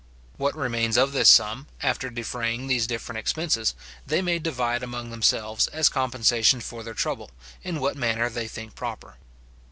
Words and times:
What 0.37 0.55
remains 0.55 0.97
of 0.97 1.11
this 1.11 1.29
sum, 1.29 1.67
after 1.79 2.09
defraying 2.09 2.65
these 2.65 2.87
different 2.87 3.19
expenses, 3.19 3.75
they 4.03 4.19
may 4.23 4.39
divide 4.39 4.81
among 4.81 5.11
themselves, 5.11 5.67
as 5.67 5.89
compensation 5.89 6.59
for 6.59 6.81
their 6.81 6.95
trouble, 6.95 7.29
in 7.63 7.79
what 7.79 7.95
manner 7.95 8.27
they 8.27 8.47
think 8.47 8.73
proper. 8.73 9.17